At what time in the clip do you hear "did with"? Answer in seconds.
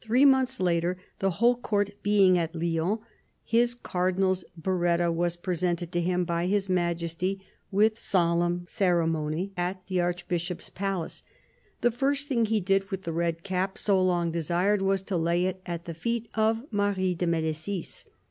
12.60-13.02